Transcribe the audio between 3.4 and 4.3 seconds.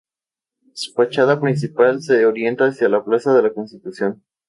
la Constitución.